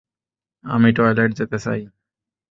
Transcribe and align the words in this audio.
আমি 0.65 0.89
টয়লেট 0.93 1.31
যেতে 1.33 1.57
চাই। 1.59 1.81